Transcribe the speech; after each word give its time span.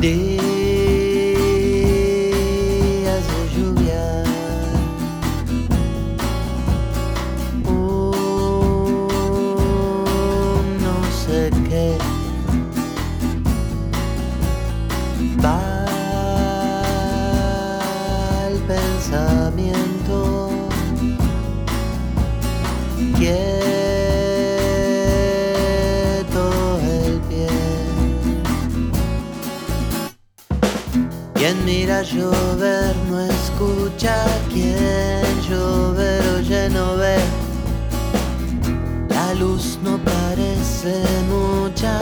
días 0.00 0.42
de 3.32 3.40
lluvia. 3.54 4.24
Un 7.64 8.24
no 10.82 10.96
sé 11.24 11.50
qué 11.68 11.88
va 15.42 15.60
el 18.48 18.56
pensamiento. 18.60 19.95
Quien 31.46 31.64
mira 31.64 32.02
llover 32.02 32.96
no 33.08 33.20
escucha, 33.20 34.16
quien 34.52 35.22
llover 35.48 36.20
oye 36.38 36.68
no 36.70 36.96
ve. 36.96 37.18
La 39.08 39.32
luz 39.34 39.78
no 39.80 39.96
parece 39.98 41.04
mucha, 41.30 42.00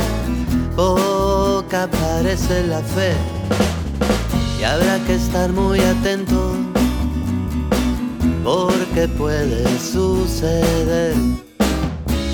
poca 0.74 1.86
parece 1.90 2.66
la 2.68 2.80
fe. 2.80 3.12
Y 4.58 4.64
habrá 4.64 4.98
que 5.00 5.16
estar 5.16 5.52
muy 5.52 5.78
atento, 5.78 6.54
porque 8.42 9.08
puede 9.08 9.62
suceder 9.78 11.12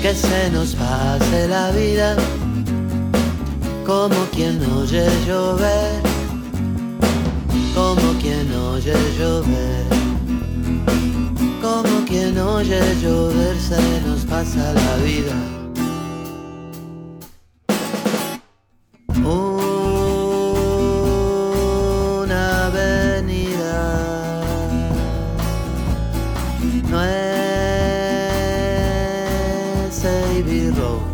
que 0.01 0.15
se 0.15 0.49
nos 0.49 0.75
pase 0.75 1.49
la 1.49 1.71
vida 1.71 2.15
como 3.85 4.15
quien 4.31 4.63
oye 4.71 5.05
llover 5.27 6.10
oye 8.81 8.97
llover, 9.19 9.85
como 11.61 12.03
quien 12.07 12.37
oye 12.39 12.81
llover 13.01 13.55
se 13.59 14.01
nos 14.07 14.25
pasa 14.25 14.73
la 14.73 14.95
vida. 15.03 15.35
Una 19.23 20.01
avenida 22.65 23.83
no 26.89 27.03
es 27.03 27.11
Road. 30.75 31.11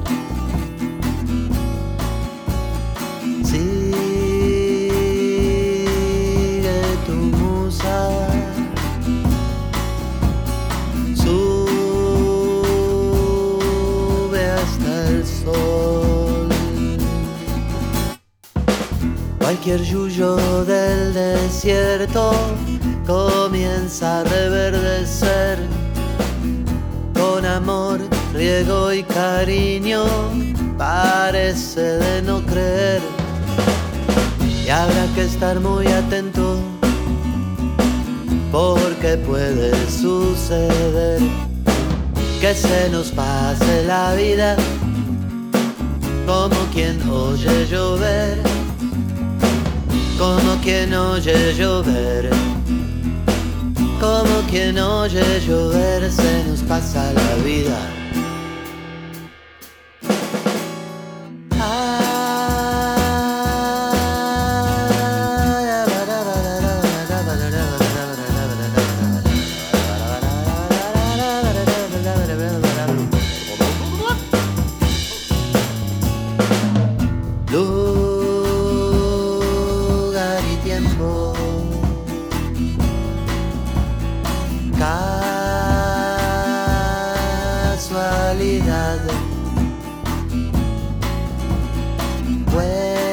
Cualquier 19.47 19.81
yuyo 19.81 20.35
del 20.65 21.13
desierto 21.13 22.33
comienza 23.05 24.19
a 24.19 24.23
reverdecer 24.25 25.57
con 27.13 27.45
amor, 27.45 28.01
riego 28.33 28.91
y 28.91 29.03
cariño, 29.03 30.03
parece 30.77 31.79
de 31.79 32.21
no 32.23 32.41
creer. 32.41 33.01
Y 34.65 34.67
habrá 34.67 35.05
que 35.15 35.21
estar 35.21 35.61
muy 35.61 35.87
atento, 35.87 36.57
porque 38.51 39.15
puede 39.15 39.71
suceder 39.89 41.21
que 42.41 42.53
se 42.53 42.89
nos 42.89 43.11
pase 43.11 43.85
la 43.85 44.13
vida 44.13 44.57
como 46.25 46.57
quien 46.73 47.01
oye 47.09 47.65
llover, 47.65 48.46
como 50.17 50.59
quien 50.61 50.93
oye 50.93 51.53
llover. 51.53 52.29
Como 53.99 54.41
quien 54.49 54.79
oye 54.79 55.39
llover 55.45 56.11
se 56.11 56.43
nos 56.45 56.61
pasa 56.61 57.13
la 57.13 57.35
vida. 57.43 57.97
Casualidad. 87.77 88.99
Huella 92.53 93.09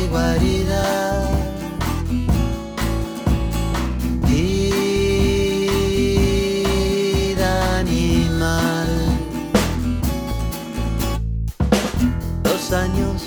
y 0.00 0.06
guarida. 0.08 0.84
Vida 4.26 4.98
animal. 7.78 8.88
Los 12.44 12.72
años 12.72 13.22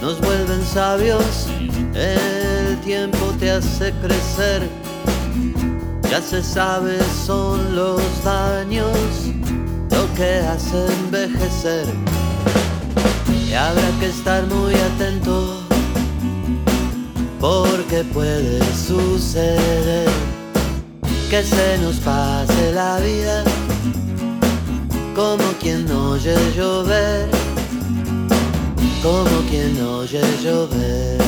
nos 0.00 0.20
vuelven 0.20 0.62
sabios, 0.64 1.48
el 1.94 2.61
tiempo 2.84 3.32
te 3.38 3.50
hace 3.50 3.92
crecer, 4.02 4.68
ya 6.10 6.20
se 6.20 6.42
sabe 6.42 6.98
son 7.26 7.74
los 7.74 8.00
daños 8.24 8.98
lo 9.90 10.12
que 10.14 10.38
hace 10.40 10.86
envejecer. 11.04 11.86
Y 13.34 13.54
habrá 13.54 13.88
que 14.00 14.06
estar 14.06 14.46
muy 14.46 14.74
atento, 14.74 15.60
porque 17.40 18.04
puede 18.12 18.60
suceder 18.74 20.08
que 21.30 21.42
se 21.42 21.78
nos 21.78 21.96
pase 21.96 22.72
la 22.72 22.98
vida 22.98 23.44
como 25.14 25.44
quien 25.60 25.90
oye 25.90 26.36
llover 26.56 27.42
como 29.02 29.40
quien 29.50 29.82
oye 29.82 30.22
llover, 30.42 31.21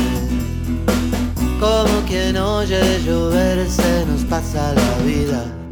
quien 2.14 2.36
oye 2.36 2.80
llover 3.04 3.68
se 3.68 4.06
nos 4.06 4.24
pasa 4.26 4.72
la 4.72 5.04
vida. 5.04 5.63